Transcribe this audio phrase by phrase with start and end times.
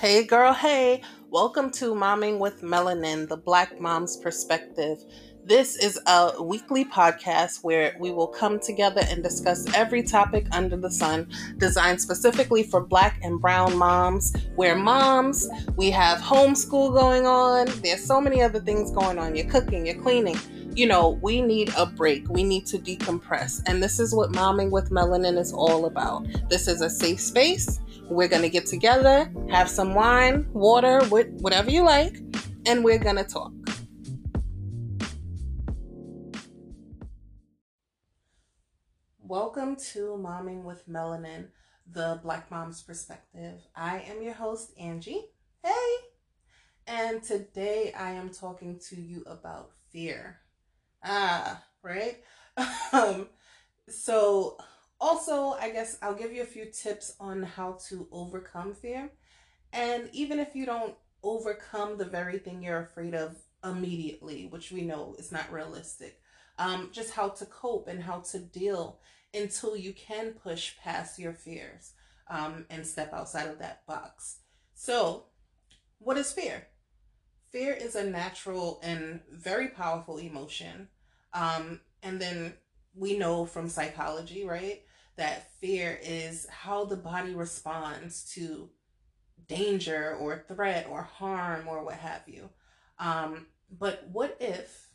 [0.00, 1.02] Hey, girl, hey.
[1.28, 4.96] Welcome to Momming with Melanin, the Black Mom's Perspective.
[5.44, 10.78] This is a weekly podcast where we will come together and discuss every topic under
[10.78, 11.28] the sun,
[11.58, 14.34] designed specifically for Black and Brown moms.
[14.56, 15.46] We're moms,
[15.76, 19.36] we have homeschool going on, there's so many other things going on.
[19.36, 20.38] You're cooking, you're cleaning.
[20.72, 22.28] You know, we need a break.
[22.28, 23.60] We need to decompress.
[23.66, 26.28] And this is what Momming with Melanin is all about.
[26.48, 31.70] This is a safe space we're going to get together, have some wine, water, whatever
[31.70, 32.18] you like,
[32.66, 33.52] and we're going to talk.
[39.18, 41.48] Welcome to Momming with Melanin,
[41.90, 43.60] the Black Mom's Perspective.
[43.74, 45.26] I am your host, Angie.
[45.64, 45.96] Hey!
[46.86, 50.40] And today I am talking to you about fear.
[51.02, 52.18] Ah, right?
[52.92, 53.28] um,
[53.88, 54.58] so
[55.00, 59.10] also, I guess I'll give you a few tips on how to overcome fear.
[59.72, 64.82] And even if you don't overcome the very thing you're afraid of immediately, which we
[64.82, 66.20] know is not realistic,
[66.58, 69.00] um, just how to cope and how to deal
[69.32, 71.92] until you can push past your fears
[72.28, 74.40] um, and step outside of that box.
[74.74, 75.24] So,
[75.98, 76.66] what is fear?
[77.52, 80.88] Fear is a natural and very powerful emotion.
[81.32, 82.54] Um, and then
[82.94, 84.82] we know from psychology, right,
[85.16, 88.70] that fear is how the body responds to
[89.48, 92.50] danger or threat or harm or what have you.
[92.98, 94.88] Um, but what if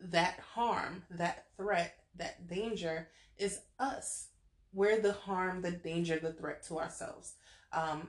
[0.00, 4.28] that harm, that threat, that danger is us?
[4.72, 7.34] We're the harm, the danger, the threat to ourselves.
[7.72, 8.08] Um,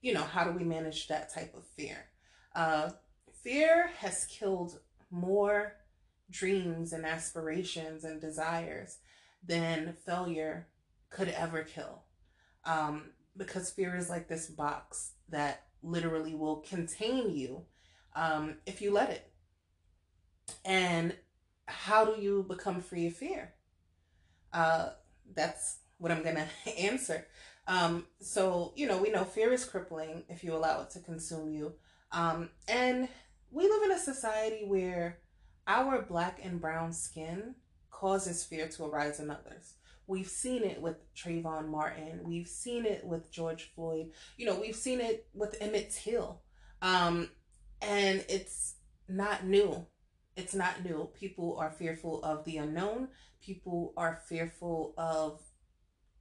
[0.00, 2.06] you know, how do we manage that type of fear?
[2.58, 2.90] Uh,
[3.44, 4.80] fear has killed
[5.12, 5.76] more
[6.28, 8.98] dreams and aspirations and desires
[9.46, 10.66] than failure
[11.08, 12.02] could ever kill.
[12.64, 17.62] Um, because fear is like this box that literally will contain you
[18.16, 19.30] um, if you let it.
[20.64, 21.14] And
[21.66, 23.54] how do you become free of fear?
[24.52, 24.88] Uh,
[25.32, 27.24] that's what I'm going to answer.
[27.68, 31.52] Um, so, you know, we know fear is crippling if you allow it to consume
[31.52, 31.74] you.
[32.12, 33.08] Um, and
[33.50, 35.18] we live in a society where
[35.66, 37.54] our black and brown skin
[37.90, 39.74] causes fear to arise in others.
[40.06, 42.20] We've seen it with Trayvon Martin.
[42.24, 44.12] We've seen it with George Floyd.
[44.38, 46.40] You know, we've seen it with Emmett Till.
[46.80, 47.30] Um,
[47.82, 48.76] and it's
[49.08, 49.86] not new.
[50.36, 51.10] It's not new.
[51.12, 53.08] People are fearful of the unknown.
[53.42, 55.42] People are fearful of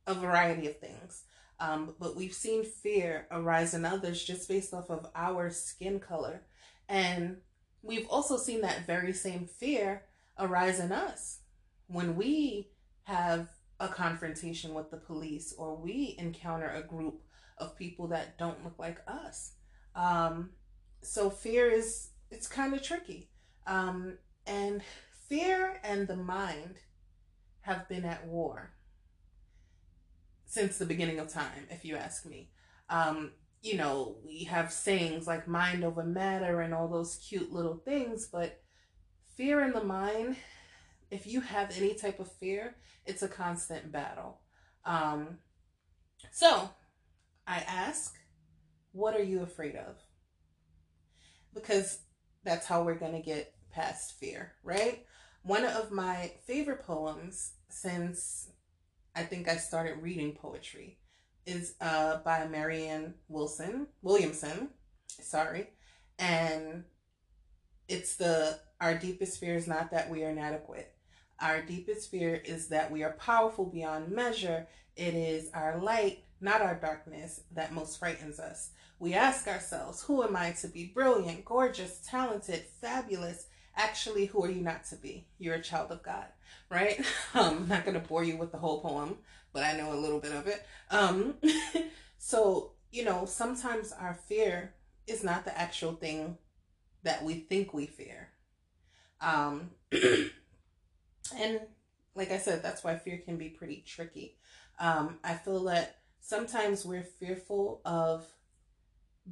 [0.06, 1.24] a variety of things.
[1.60, 6.44] Um, but we've seen fear arise in others just based off of our skin color.
[6.88, 7.38] And
[7.82, 10.04] we've also seen that very same fear
[10.38, 11.40] arise in us
[11.88, 12.70] when we
[13.04, 17.22] have a confrontation with the police or we encounter a group
[17.58, 19.54] of people that don't look like us.
[19.96, 20.52] Um,
[21.02, 23.30] so fear is it's kind of tricky.
[23.66, 24.82] Um, and
[25.28, 26.76] fear and the mind
[27.62, 28.72] have been at war
[30.48, 32.50] since the beginning of time, if you ask me.
[32.90, 37.76] Um, you know, we have sayings like mind over matter and all those cute little
[37.76, 38.60] things, but
[39.36, 40.38] fear in the mind
[41.10, 42.76] if you have any type of fear,
[43.06, 44.42] it's a constant battle.
[44.86, 45.38] Um,
[46.32, 46.70] so
[47.46, 48.16] I ask,
[48.92, 49.96] what are you afraid of?
[51.54, 52.00] Because
[52.44, 55.06] that's how we're going to get past fear, right?
[55.44, 58.50] One of my favorite poems since
[59.18, 61.00] I think I started reading poetry
[61.48, 64.70] is uh, by Marianne Wilson Williamson,
[65.08, 65.70] sorry,
[66.20, 66.84] and
[67.88, 70.94] it's the our deepest fear is not that we are inadequate.
[71.42, 74.68] Our deepest fear is that we are powerful beyond measure.
[74.96, 78.70] It is our light, not our darkness, that most frightens us.
[79.00, 83.48] We ask ourselves, who am I to be brilliant, gorgeous, talented, fabulous?
[83.78, 85.28] Actually, who are you not to be?
[85.38, 86.26] You're a child of God,
[86.70, 87.00] right?
[87.34, 89.18] Um, I'm not going to bore you with the whole poem,
[89.54, 90.66] but I know a little bit of it.
[90.90, 91.36] Um,
[92.18, 94.74] so, you know, sometimes our fear
[95.06, 96.38] is not the actual thing
[97.04, 98.30] that we think we fear.
[99.22, 101.60] Um, and
[102.16, 104.38] like I said, that's why fear can be pretty tricky.
[104.80, 108.26] Um, I feel that sometimes we're fearful of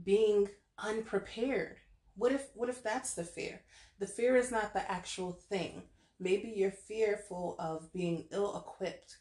[0.04, 1.78] being unprepared.
[2.16, 3.62] What if what if that's the fear?
[4.00, 5.84] The fear is not the actual thing.
[6.20, 9.18] Maybe you're fearful of being ill equipped,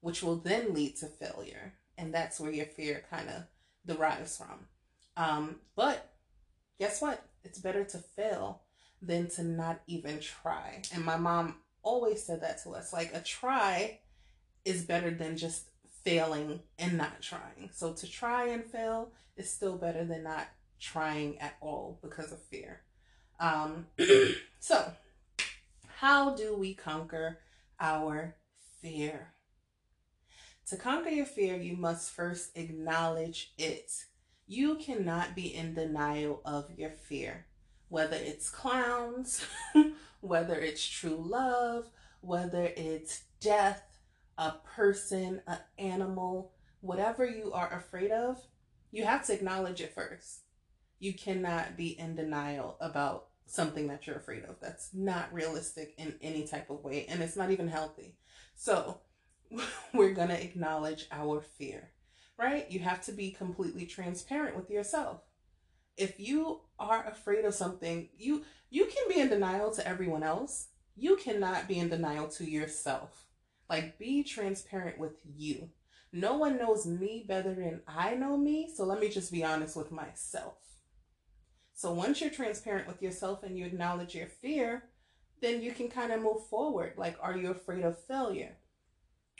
[0.00, 1.74] which will then lead to failure.
[1.96, 3.42] And that's where your fear kind of
[3.86, 4.66] derives from.
[5.16, 6.12] Um, but
[6.78, 7.24] guess what?
[7.44, 8.62] It's better to fail
[9.02, 10.82] than to not even try.
[10.94, 12.92] And my mom always said that to us.
[12.92, 14.00] Like a try
[14.64, 15.70] is better than just
[16.04, 17.70] failing and not trying.
[17.72, 20.48] So to try and fail is still better than not
[20.80, 22.82] trying at all because of fear.
[23.40, 23.86] Um,
[24.60, 24.92] so,
[25.96, 27.38] how do we conquer
[27.80, 28.36] our
[28.80, 29.34] fear?
[30.68, 34.04] To conquer your fear, you must first acknowledge it.
[34.46, 37.46] You cannot be in denial of your fear,
[37.88, 39.46] whether it's clowns,
[40.20, 41.90] whether it's true love,
[42.20, 43.98] whether it's death,
[44.36, 48.38] a person, an animal, whatever you are afraid of,
[48.90, 50.40] you have to acknowledge it first.
[50.98, 54.56] You cannot be in denial about something that you're afraid of.
[54.60, 58.14] That's not realistic in any type of way, and it's not even healthy.
[58.54, 59.00] So,
[59.94, 61.90] we're going to acknowledge our fear,
[62.38, 62.70] right?
[62.70, 65.22] You have to be completely transparent with yourself.
[65.96, 70.68] If you are afraid of something, you you can be in denial to everyone else.
[70.94, 73.26] You cannot be in denial to yourself.
[73.68, 75.70] Like be transparent with you.
[76.12, 79.76] No one knows me better than I know me, so let me just be honest
[79.76, 80.67] with myself.
[81.78, 84.82] So once you're transparent with yourself and you acknowledge your fear,
[85.40, 86.94] then you can kind of move forward.
[86.96, 88.56] Like, are you afraid of failure?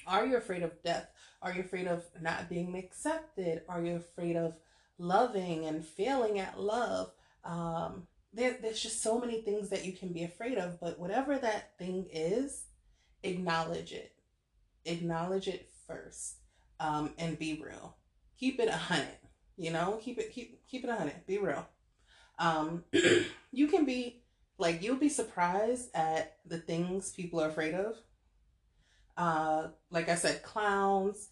[0.06, 1.08] Are you afraid of death?
[1.43, 3.62] Are you afraid of not being accepted?
[3.69, 4.55] Are you afraid of
[4.99, 7.11] loving and failing at love?
[7.43, 11.37] Um, there, there's just so many things that you can be afraid of, but whatever
[11.38, 12.67] that thing is,
[13.25, 14.12] acknowledge it.
[14.85, 16.37] Acknowledge it first,
[16.79, 17.96] um, and be real.
[18.38, 19.19] Keep it a hundred.
[19.56, 21.26] You know, keep it keep keep it a hundred.
[21.26, 21.67] Be real.
[22.38, 22.85] Um,
[23.52, 24.23] you can be
[24.58, 27.96] like you'll be surprised at the things people are afraid of
[29.19, 31.31] uh, like I said, clowns.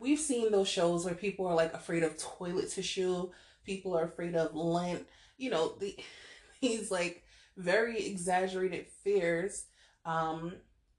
[0.00, 3.30] We've seen those shows where people are like afraid of toilet tissue.
[3.64, 5.06] People are afraid of lint.
[5.36, 5.94] You know, the,
[6.60, 7.22] these like
[7.56, 9.66] very exaggerated fears.
[10.04, 10.54] Um,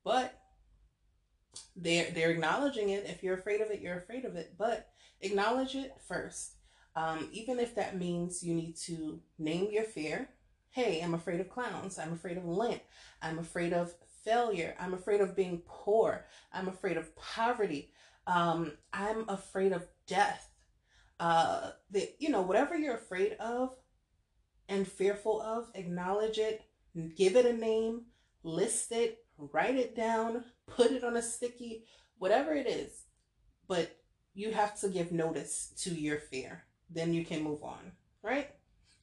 [0.05, 0.39] but
[1.75, 3.05] they're they're acknowledging it.
[3.07, 4.53] If you're afraid of it, you're afraid of it.
[4.57, 4.87] But
[5.19, 6.53] acknowledge it first.
[6.95, 10.29] Um, even if that means you need to name your fear.
[10.69, 11.99] Hey, I'm afraid of clowns.
[11.99, 12.81] I'm afraid of lint.
[13.21, 13.93] I'm afraid of
[14.23, 14.75] failure.
[14.79, 16.25] I'm afraid of being poor.
[16.51, 17.91] I'm afraid of poverty.
[18.25, 20.49] Um, I'm afraid of death.
[21.19, 23.75] Uh, the, you know, whatever you're afraid of
[24.67, 26.61] and fearful of, acknowledge it,
[27.15, 28.05] give it a name,
[28.43, 31.85] list it, write it down, put it on a sticky,
[32.17, 33.03] whatever it is.
[33.67, 33.95] But
[34.33, 36.65] you have to give notice to your fear.
[36.89, 37.91] Then you can move on,
[38.21, 38.49] right?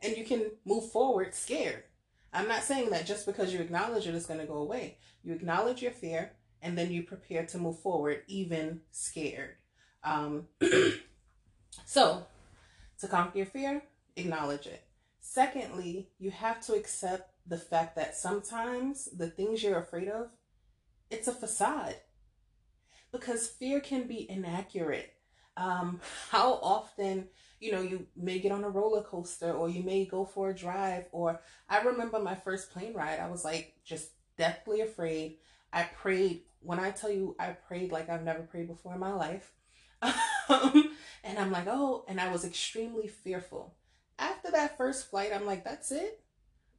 [0.03, 1.85] And you can move forward scared.
[2.33, 4.99] I'm not saying that just because you acknowledge it is going to go away.
[5.23, 6.33] You acknowledge your fear
[6.63, 9.57] and then you prepare to move forward, even scared.
[10.05, 10.47] Um,
[11.85, 12.27] so,
[13.01, 13.83] to conquer your fear,
[14.17, 14.85] acknowledge it.
[15.21, 20.29] Secondly, you have to accept the fact that sometimes the things you're afraid of,
[21.11, 21.97] it's a facade.
[23.13, 25.15] Because fear can be inaccurate.
[25.57, 26.01] Um,
[26.31, 27.29] how often
[27.61, 30.55] you know, you may get on a roller coaster or you may go for a
[30.55, 31.05] drive.
[31.13, 35.37] Or I remember my first plane ride, I was like just deathly afraid.
[35.73, 39.13] I prayed, when I tell you I prayed like I've never prayed before in my
[39.13, 39.53] life.
[40.03, 43.75] and I'm like, oh, and I was extremely fearful.
[44.19, 46.23] After that first flight, I'm like, that's it?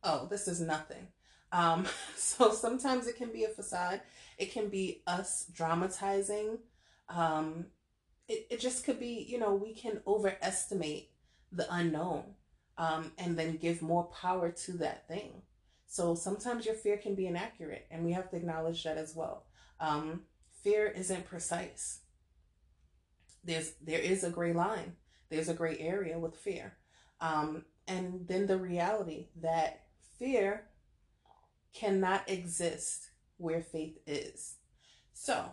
[0.04, 1.07] Oh, this is nothing.
[1.51, 1.86] Um,
[2.18, 4.01] so sometimes it can be a facade.
[4.39, 6.57] It can be us dramatizing
[7.07, 7.68] um,
[8.31, 11.10] it, it just could be, you know, we can overestimate
[11.51, 12.24] the unknown
[12.77, 15.41] um, and then give more power to that thing.
[15.88, 19.44] So sometimes your fear can be inaccurate, and we have to acknowledge that as well.
[19.82, 20.22] Um,
[20.63, 22.00] fear isn't precise.
[23.44, 24.94] There's there is a gray line.
[25.29, 26.77] There's a gray area with fear,
[27.20, 29.82] um, and then the reality that
[30.17, 30.67] fear
[31.74, 34.55] cannot exist where faith is.
[35.13, 35.44] So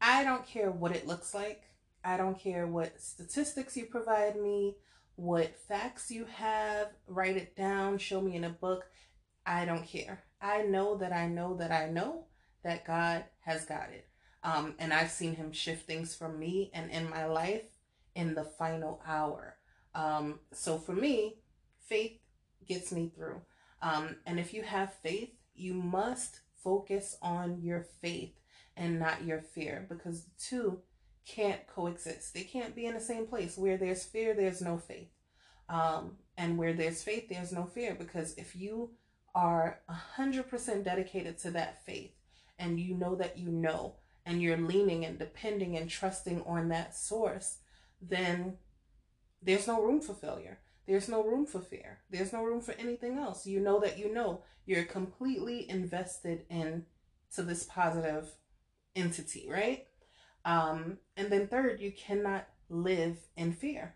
[0.00, 1.64] I don't care what it looks like.
[2.04, 4.76] I don't care what statistics you provide me,
[5.16, 8.84] what facts you have, write it down, show me in a book.
[9.44, 10.24] I don't care.
[10.40, 12.26] I know that I know that I know
[12.62, 14.06] that God has got it.
[14.42, 17.64] Um, and I've seen him shift things for me and in my life
[18.14, 19.56] in the final hour.
[19.94, 21.38] Um, so for me,
[21.86, 22.18] faith
[22.66, 23.40] gets me through.
[23.82, 28.32] Um, and if you have faith, you must focus on your faith
[28.76, 30.80] and not your fear because the two
[31.26, 32.34] can't coexist.
[32.34, 33.56] They can't be in the same place.
[33.56, 35.10] Where there's fear, there's no faith.
[35.68, 37.94] Um, and where there's faith, there's no fear.
[37.94, 38.90] Because if you
[39.34, 39.80] are
[40.18, 42.12] 100% dedicated to that faith
[42.58, 43.94] and you know that you know
[44.26, 47.58] and you're leaning and depending and trusting on that source,
[48.00, 48.56] then
[49.42, 50.58] there's no room for failure.
[50.86, 51.98] There's no room for fear.
[52.10, 53.46] There's no room for anything else.
[53.46, 56.86] You know that you know you're completely invested in
[57.34, 58.30] to this positive
[58.96, 59.86] entity, right?
[60.44, 63.94] Um, and then third, you cannot live in fear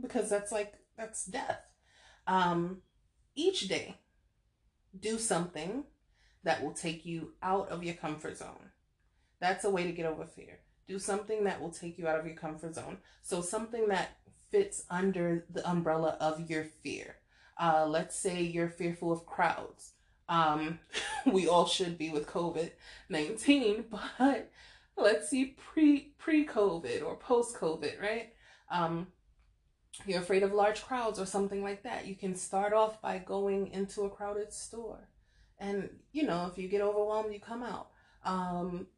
[0.00, 1.60] because that's like that's death.
[2.26, 2.78] Um,
[3.34, 3.96] each day,
[4.98, 5.84] do something
[6.44, 8.70] that will take you out of your comfort zone.
[9.40, 10.60] That's a way to get over fear.
[10.88, 12.98] Do something that will take you out of your comfort zone.
[13.22, 14.18] So something that
[14.50, 17.16] fits under the umbrella of your fear.
[17.60, 19.92] Uh, let's say you're fearful of crowds.
[20.28, 20.78] Um,
[21.26, 22.70] we all should be with COVID
[23.08, 23.84] 19,
[24.18, 24.50] but
[24.96, 28.32] let's see pre pre COVID or post COVID, right?
[28.70, 29.08] Um,
[30.04, 32.06] you're afraid of large crowds or something like that.
[32.06, 35.08] You can start off by going into a crowded store.
[35.58, 37.88] And, you know, if you get overwhelmed, you come out.
[38.24, 38.88] Um,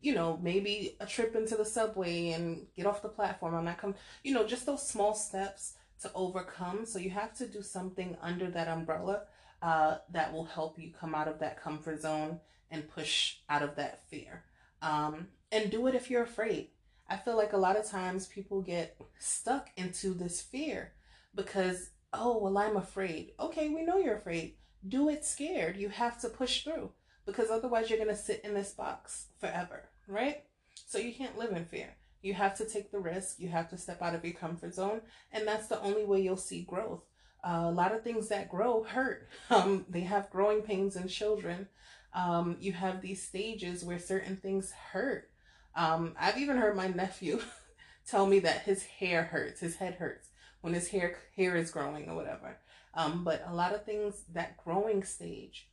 [0.00, 3.56] you know, maybe a trip into the subway and get off the platform.
[3.56, 6.86] I'm not come, you know, just those small steps to overcome.
[6.86, 9.22] So you have to do something under that umbrella
[9.62, 12.38] uh, that will help you come out of that comfort zone
[12.70, 14.44] and push out of that fear.
[14.82, 16.68] Um, and do it if you're afraid.
[17.08, 20.92] I feel like a lot of times people get stuck into this fear
[21.34, 23.32] because, oh, well, I'm afraid.
[23.38, 24.56] Okay, we know you're afraid.
[24.86, 25.76] Do it scared.
[25.76, 26.90] You have to push through
[27.24, 30.42] because otherwise you're going to sit in this box forever, right?
[30.86, 31.94] So you can't live in fear.
[32.20, 33.38] You have to take the risk.
[33.38, 35.02] You have to step out of your comfort zone.
[35.30, 37.04] And that's the only way you'll see growth.
[37.46, 39.28] Uh, a lot of things that grow hurt.
[39.50, 41.68] Um, they have growing pains in children.
[42.14, 45.30] Um, you have these stages where certain things hurt.
[45.76, 47.40] Um, I've even heard my nephew
[48.06, 50.28] tell me that his hair hurts, his head hurts
[50.60, 52.58] when his hair hair is growing or whatever.
[52.94, 55.68] Um, but a lot of things that growing stage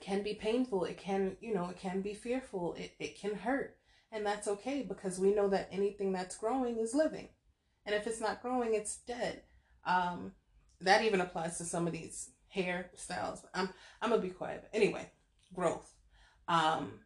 [0.00, 0.84] can be painful.
[0.84, 2.74] It can, you know, it can be fearful.
[2.74, 3.76] It, it can hurt.
[4.12, 7.28] And that's okay because we know that anything that's growing is living.
[7.86, 9.42] And if it's not growing, it's dead.
[9.84, 10.32] Um,
[10.80, 13.40] that even applies to some of these hairstyles.
[13.54, 13.68] I'm
[14.02, 14.68] I'm gonna be quiet.
[14.72, 15.10] Anyway,
[15.54, 15.94] growth.
[16.48, 17.00] Um,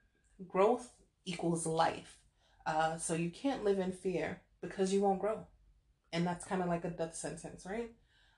[0.48, 0.90] growth
[1.24, 2.18] equals life.
[2.66, 5.46] Uh, so you can't live in fear because you won't grow,
[6.12, 7.90] and that's kind of like a death sentence, right?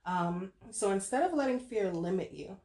[0.04, 2.56] Um, so instead of letting fear limit you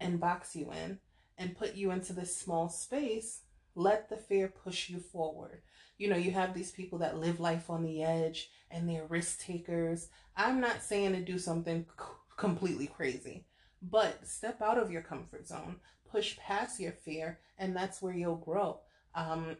[0.00, 0.98] and box you in
[1.38, 3.42] and put you into this small space,
[3.74, 5.62] let the fear push you forward.
[5.98, 9.40] You know, you have these people that live life on the edge and they're risk
[9.40, 10.08] takers.
[10.36, 12.04] I'm not saying to do something c-
[12.36, 13.46] completely crazy,
[13.80, 15.76] but step out of your comfort zone,
[16.10, 18.80] push past your fear, and that's where you'll grow.
[19.14, 19.56] Um,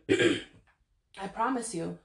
[1.20, 1.98] I promise you,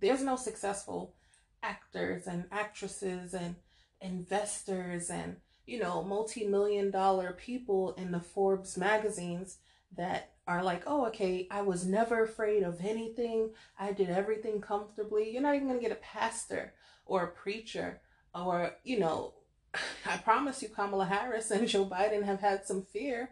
[0.00, 1.14] there's no successful
[1.62, 3.56] actors and actresses and
[4.00, 9.58] investors and you know multi-million dollar people in the Forbes magazines
[9.96, 13.50] that are like, oh, okay, I was never afraid of anything.
[13.78, 15.30] I did everything comfortably.
[15.30, 16.72] You're not even going to get a pastor
[17.04, 18.00] or a preacher
[18.34, 19.34] or, you know,
[20.06, 23.30] I promise you, Kamala Harris and Joe Biden have had some fear.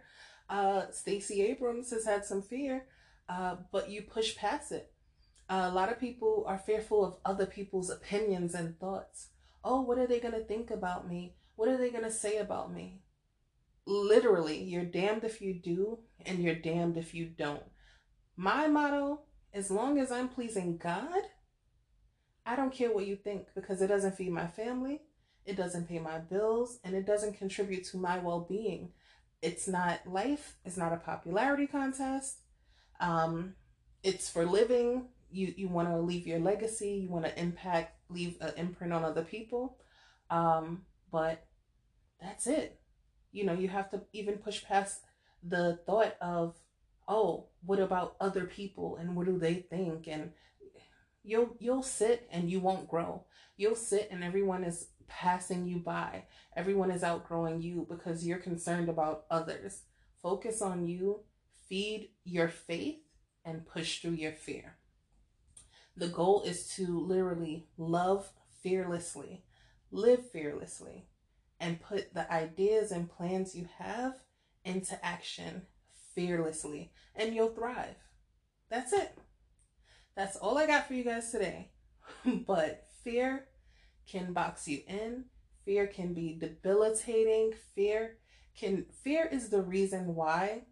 [0.49, 2.87] Uh, Stacey Abrams has had some fear,
[3.29, 4.93] uh, but you push past it.
[5.49, 9.29] Uh, a lot of people are fearful of other people's opinions and thoughts.
[9.63, 11.37] Oh, what are they going to think about me?
[11.55, 13.01] What are they going to say about me?
[13.87, 17.63] literally, you're damned if you do, and you're damned if you don't.
[18.37, 19.21] My motto
[19.55, 21.23] as long as I'm pleasing God,
[22.45, 25.01] I don't care what you think because it doesn't feed my family,
[25.47, 28.91] it doesn't pay my bills, and it doesn't contribute to my well being.
[29.41, 32.41] It's not life, it's not a popularity contest.
[33.01, 33.55] Um,
[34.03, 35.09] it's for living.
[35.31, 39.05] You, you want to leave your legacy, you want to impact, leave an imprint on
[39.05, 39.79] other people.
[40.31, 41.45] Um, but
[42.21, 42.81] that's it.
[43.33, 45.03] You know you have to even push past
[45.43, 46.57] the thought of
[47.07, 50.09] oh what about other people and what do they think?
[50.09, 50.31] And
[51.23, 53.25] you'll you'll sit and you won't grow.
[53.57, 56.25] You'll sit and everyone is passing you by.
[56.57, 59.83] Everyone is outgrowing you because you're concerned about others.
[60.23, 61.21] Focus on you
[61.69, 62.99] feed your faith
[63.45, 64.77] and push through your fear
[65.97, 68.31] the goal is to literally love
[68.63, 69.45] fearlessly
[69.91, 71.07] live fearlessly
[71.61, 74.15] and put the ideas and plans you have
[74.65, 75.63] into action
[76.15, 77.97] fearlessly, and you'll thrive.
[78.69, 79.17] That's it.
[80.17, 81.71] That's all I got for you guys today.
[82.47, 83.47] but fear
[84.07, 85.27] can box you in.
[85.65, 87.53] Fear can be debilitating.
[87.75, 88.19] Fear
[88.59, 90.63] can fear is the reason why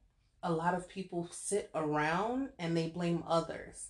[0.45, 3.89] a lot of people sit around and they blame others.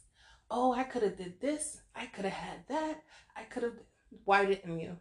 [0.50, 1.80] Oh, I could have did this.
[1.94, 3.02] I could have had that.
[3.36, 3.74] I could have
[4.24, 4.96] why didn't you?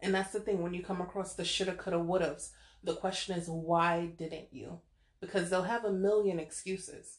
[0.00, 2.50] And that's the thing when you come across the shoulda, coulda, wouldas,
[2.82, 4.80] the question is, why didn't you?
[5.20, 7.18] Because they'll have a million excuses.